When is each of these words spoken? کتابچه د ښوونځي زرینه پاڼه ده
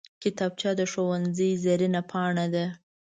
کتابچه 0.23 0.71
د 0.79 0.81
ښوونځي 0.91 1.49
زرینه 1.63 2.01
پاڼه 2.09 2.45
ده 2.53 2.65